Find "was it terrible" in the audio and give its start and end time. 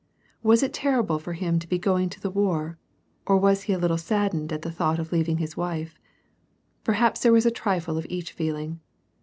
0.41-1.19